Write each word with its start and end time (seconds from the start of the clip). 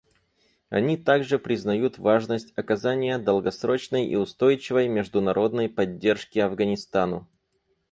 Они 0.69 0.97
также 0.97 1.37
признают 1.37 1.99
важность 1.99 2.53
оказания 2.55 3.19
долгосрочной 3.19 4.07
и 4.07 4.15
устойчивой 4.15 4.87
международной 4.87 5.69
поддержки 5.69 6.39
Афганистану. 6.39 7.27